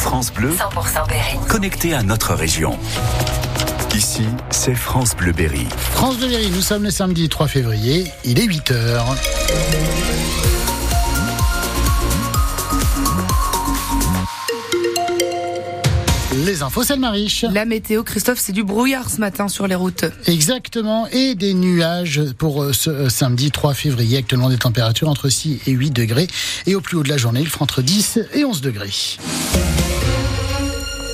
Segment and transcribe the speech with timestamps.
[0.00, 1.38] France Bleu, 100% Berry.
[1.46, 2.78] Connecté à notre région.
[3.94, 5.68] Ici, c'est France Bleu Berry.
[5.92, 9.02] France Bleu Berry, nous sommes le samedi 3 février, il est 8h.
[16.46, 17.44] Les infos, c'est le Mariche.
[17.52, 20.06] La météo, Christophe, c'est du brouillard ce matin sur les routes.
[20.26, 24.16] Exactement, et des nuages pour euh, ce euh, samedi 3 février.
[24.16, 26.28] Actuellement, des températures entre 6 et 8 degrés.
[26.66, 28.90] Et au plus haut de la journée, il fera entre 10 et 11 degrés.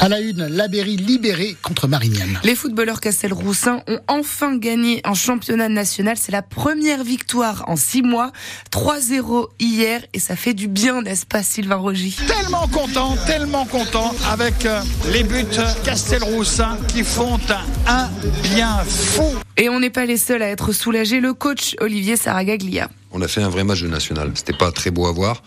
[0.00, 2.38] À la une, la libérée contre Marignane.
[2.44, 6.16] Les footballeurs Castelroussin ont enfin gagné un championnat national.
[6.18, 8.32] C'est la première victoire en six mois.
[8.72, 12.16] 3-0 hier et ça fait du bien, n'est-ce pas, Sylvain Rogy?
[12.26, 14.80] Tellement content, tellement content avec euh,
[15.12, 15.44] les buts
[15.84, 17.38] Castelroussin qui font
[17.86, 18.10] un
[18.42, 19.24] bien fou.
[19.56, 21.20] Et on n'est pas les seuls à être soulagés.
[21.20, 22.88] Le coach Olivier Saragaglia.
[23.16, 24.32] On a fait un vrai match de national.
[24.34, 25.44] C'était pas très beau à voir,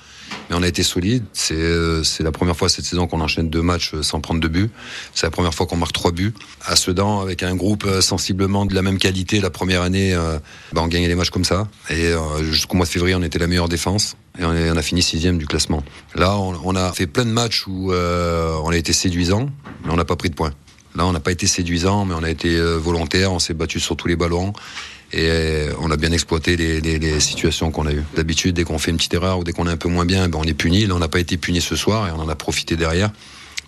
[0.50, 1.26] mais on a été solide.
[1.34, 4.48] C'est euh, la première fois cette saison qu'on enchaîne deux matchs euh, sans prendre de
[4.48, 4.72] but.
[5.14, 6.34] C'est la première fois qu'on marque trois buts.
[6.66, 10.16] À Sedan, avec un groupe euh, sensiblement de la même qualité, la première année,
[10.72, 11.68] bah, on gagnait les matchs comme ça.
[11.90, 14.16] Et jusqu'au mois de février, on était la meilleure défense.
[14.40, 15.84] Et on, a fini sixième du classement.
[16.16, 19.50] Là, on, a fait plein de matchs où on a été séduisant,
[19.84, 20.54] mais on n'a pas pris de points.
[20.96, 23.34] Là, on n'a pas été séduisant, mais on a été volontaire.
[23.34, 24.54] On s'est battu sur tous les ballons
[25.14, 28.04] et euh, on a bien exploité les, situations qu'on a eues.
[28.16, 30.28] D'habitude, dès qu'on fait une petite erreur ou dès qu'on est un peu moins bien,
[30.28, 30.86] ben on est puni.
[30.86, 33.12] Là, on n'a pas été puni ce soir et on en a profité derrière.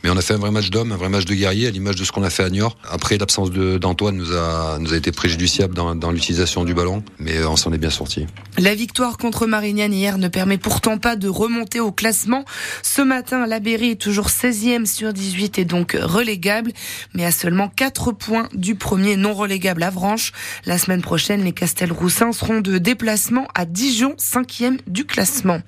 [0.04, 1.96] Mais on a fait un vrai match d'homme, un vrai match de guerrier, à l'image
[1.96, 2.78] de ce qu'on a fait à Niort.
[2.90, 7.44] Après, l'absence d'Antoine nous a, nous a été préjudiciable dans, dans l'utilisation du ballon, mais
[7.44, 8.26] on s'en est bien sorti.
[8.58, 12.46] La victoire contre Marignane hier ne permet pourtant pas de remonter au classement.
[12.82, 16.72] Ce matin, la Berry est toujours 16e sur 18 et donc relégable,
[17.14, 20.32] mais à seulement 4 points du premier non relégable à Vranches.
[20.66, 25.62] La semaine prochaine, les Castelroussins seront de déplacement à Dijon, 5e du classement.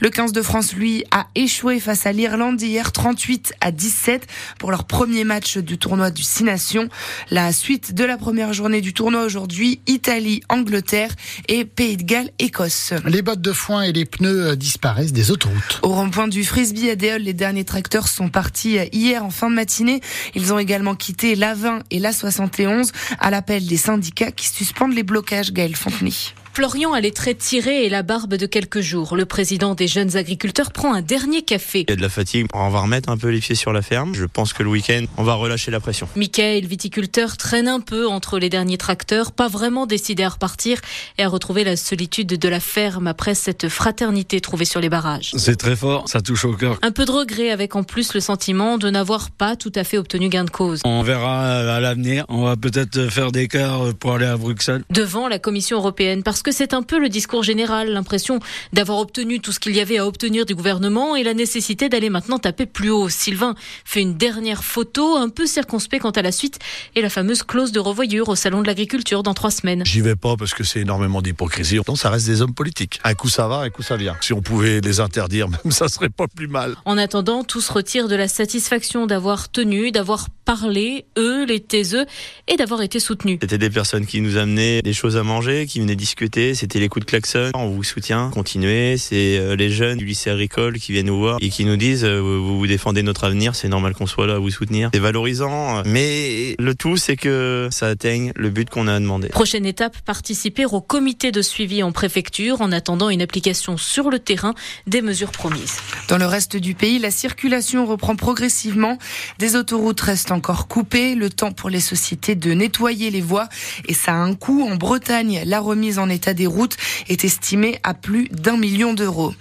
[0.00, 4.26] Le 15 de France, lui, a échoué face à l'Irlande hier 38 à 17
[4.58, 6.88] pour leur premier match du tournoi du Six Nations.
[7.30, 11.10] La suite de la première journée du tournoi aujourd'hui, Italie, Angleterre
[11.48, 12.92] et Pays de Galles, Écosse.
[13.06, 15.80] Les bottes de foin et les pneus euh, disparaissent des autoroutes.
[15.82, 19.50] Au rond-point du Frisbee à Déol, les derniers tracteurs sont partis euh, hier en fin
[19.50, 20.00] de matinée.
[20.34, 25.52] Ils ont également quitté l'A20 et l'A71 à l'appel des syndicats qui suspendent les blocages.
[25.52, 26.12] Gaël Fontenay.
[26.54, 29.16] Florian a les traits tirés et la barbe de quelques jours.
[29.16, 31.80] Le président des jeunes agriculteurs prend un dernier café.
[31.88, 32.46] Il y a de la fatigue.
[32.54, 34.14] On va remettre un peu les pieds sur la ferme.
[34.14, 36.08] Je pense que le week-end, on va relâcher la pression.
[36.14, 40.78] Michael, viticulteur, traîne un peu entre les derniers tracteurs, pas vraiment décidé à repartir
[41.18, 45.32] et à retrouver la solitude de la ferme après cette fraternité trouvée sur les barrages.
[45.36, 46.78] C'est très fort, ça touche au cœur.
[46.82, 49.98] Un peu de regret avec en plus le sentiment de n'avoir pas tout à fait
[49.98, 50.82] obtenu gain de cause.
[50.84, 52.24] On verra à l'avenir.
[52.28, 54.84] On va peut-être faire des quarts pour aller à Bruxelles.
[54.90, 58.38] Devant la Commission européenne, parce que c'est un peu le discours général, l'impression
[58.72, 62.10] d'avoir obtenu tout ce qu'il y avait à obtenir du gouvernement et la nécessité d'aller
[62.10, 63.08] maintenant taper plus haut.
[63.08, 66.58] Sylvain fait une dernière photo, un peu circonspect quant à la suite,
[66.94, 69.84] et la fameuse clause de revoyure au Salon de l'Agriculture dans trois semaines.
[69.84, 71.78] J'y vais pas parce que c'est énormément d'hypocrisie.
[71.86, 73.00] Donc ça reste des hommes politiques.
[73.02, 74.14] Un coup ça va, un coup ça vient.
[74.20, 76.76] Si on pouvait les interdire, même ça serait pas plus mal.
[76.84, 82.06] En attendant, tous retirent de la satisfaction d'avoir tenu, d'avoir parlé, eux, les taiseux,
[82.48, 83.38] et d'avoir été soutenus.
[83.40, 86.54] C'était des personnes qui nous amenaient des choses à manger, qui venaient discuter.
[86.54, 87.50] C'était les coups de klaxon.
[87.54, 88.96] On vous soutient, continuez.
[88.98, 92.04] C'est euh, les jeunes du lycée agricole qui viennent nous voir et qui nous disent
[92.04, 94.90] euh, vous, vous défendez notre avenir, c'est normal qu'on soit là à vous soutenir.
[94.92, 99.28] C'est valorisant, mais le tout c'est que ça atteigne le but qu'on a demandé.
[99.28, 104.18] Prochaine étape, participer au comité de suivi en préfecture en attendant une application sur le
[104.18, 104.54] terrain
[104.86, 105.78] des mesures promises.
[106.08, 108.98] Dans le reste du pays, la circulation reprend progressivement.
[109.38, 113.48] Des autoroutes restent encore coupées, le temps pour les sociétés de nettoyer les voies
[113.86, 114.68] et ça a un coût.
[114.68, 116.76] En Bretagne, la remise en état des routes
[117.08, 119.34] est estimée à plus d'un million d'euros.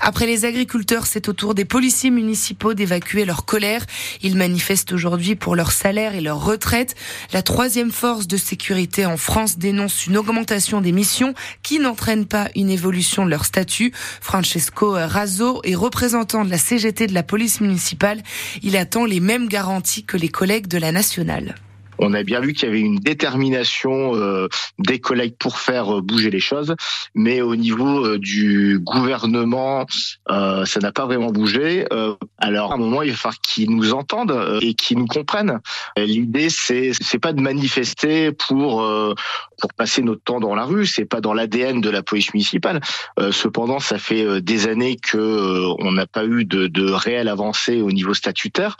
[0.00, 3.84] Après les agriculteurs, c'est au tour des policiers municipaux d'évacuer leur colère.
[4.22, 6.94] Ils manifestent aujourd'hui pour leur salaire et leur retraite.
[7.32, 12.48] La troisième force de sécurité en France dénonce une augmentation des missions qui n'entraîne pas
[12.54, 13.92] une évolution de leur statut.
[14.20, 18.22] Francesco Razzo est représentant de la CGT de la police municipale.
[18.62, 21.54] Il attend les mêmes garanties que les collègues de la nationale.
[21.98, 24.48] On a bien vu qu'il y avait une détermination euh,
[24.78, 26.74] des collègues pour faire euh, bouger les choses,
[27.14, 29.86] mais au niveau euh, du gouvernement,
[30.28, 31.86] ça n'a pas vraiment bougé.
[32.38, 35.60] alors à un moment, il va falloir qu'ils nous entendent et qu'ils nous comprennent.
[35.96, 38.86] L'idée, c'est c'est pas de manifester pour
[39.60, 42.80] pour passer notre temps dans la rue, c'est pas dans l'ADN de la police municipale.
[43.30, 47.90] cependant, ça fait des années que on n'a pas eu de, de réelle avancée au
[47.90, 48.76] niveau statutaire.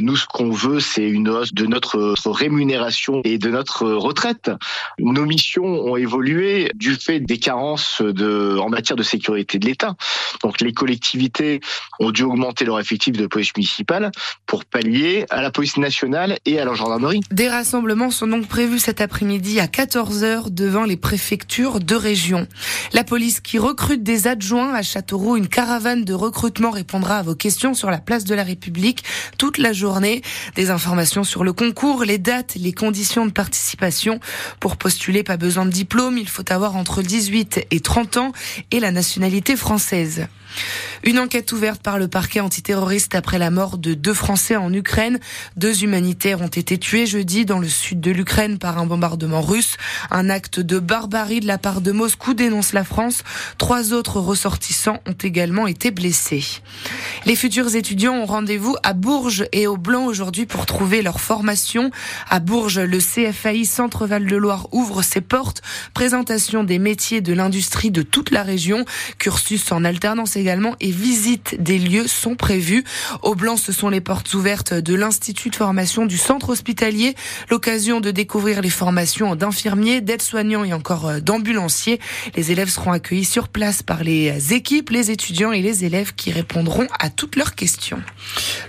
[0.00, 2.14] nous, ce qu'on veut, c'est une hausse de notre
[2.46, 4.50] rémunération et de notre retraite.
[4.98, 9.94] Nos missions ont évolué du fait des carences de, en matière de sécurité de l'État.
[10.42, 11.60] Donc les collectivités
[11.98, 14.12] ont dû augmenter leur effectif de police municipale
[14.46, 17.20] pour pallier à la police nationale et à la gendarmerie.
[17.30, 22.46] Des rassemblements sont donc prévus cet après-midi à 14h devant les préfectures de région.
[22.92, 27.34] La police qui recrute des adjoints à Châteauroux, une caravane de recrutement répondra à vos
[27.34, 29.02] questions sur la place de la République
[29.36, 30.22] toute la journée.
[30.54, 34.20] Des informations sur le concours, les dates, les conditions de participation.
[34.60, 38.32] Pour postuler, pas besoin de diplôme, il faut avoir entre 18 et 30 ans
[38.70, 40.26] et la nationalité française.
[41.04, 45.20] Une enquête ouverte par le parquet antiterroriste après la mort de deux Français en Ukraine.
[45.56, 49.76] Deux humanitaires ont été tués jeudi dans le sud de l'Ukraine par un bombardement russe.
[50.10, 53.22] Un acte de barbarie de la part de Moscou dénonce la France.
[53.58, 56.44] Trois autres ressortissants ont également été blessés.
[57.24, 61.90] Les futurs étudiants ont rendez-vous à Bourges et au Blanc aujourd'hui pour trouver leur formation.
[62.30, 65.62] À Bourges, le CFAI Centre Val de Loire ouvre ses portes.
[65.94, 68.84] Présentation des métiers de l'industrie de toute la région.
[69.18, 72.84] Cursus en alternance également et visite des lieux sont prévues.
[73.22, 77.16] Au Blanc, ce sont les portes ouvertes de l'Institut de formation du centre hospitalier.
[77.50, 81.98] L'occasion de découvrir les formations d'infirmiers, d'aides-soignants et encore euh, d'ambulanciers.
[82.36, 86.30] Les élèves seront accueillis sur place par les équipes, les étudiants et les élèves qui
[86.30, 88.00] répondront à toutes leurs questions.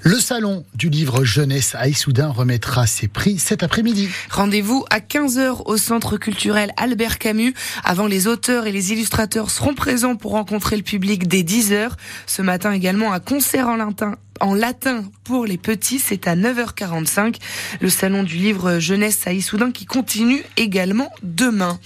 [0.02, 4.10] Le salon du livre jeunesse à Issoudun remettra ses prix cet après-midi.
[4.32, 7.54] Rendez-vous à 15h au centre culturel Albert Camus.
[7.84, 11.92] Avant, les auteurs et les illustrateurs seront présents pour rencontrer le public dès 10h.
[12.26, 17.36] Ce matin également, un concert en latin en latin pour les petits, c'est à 9h45.
[17.82, 21.80] Le salon du livre jeunesse à Issoudun qui continue également demain.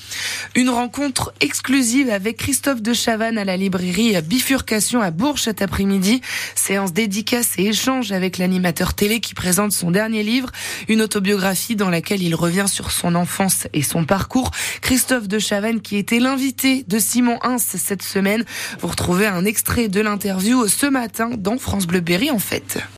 [0.55, 6.21] Une rencontre exclusive avec Christophe de Chavannes à la librairie Bifurcation à Bourges cet après-midi.
[6.55, 10.49] Séance dédicace et échange avec l'animateur télé qui présente son dernier livre,
[10.87, 14.51] une autobiographie dans laquelle il revient sur son enfance et son parcours.
[14.81, 18.45] Christophe de Chavannes qui était l'invité de Simon Hins cette semaine.
[18.79, 22.83] Vous retrouvez un extrait de l'interview ce matin dans France Bleu Berry fait.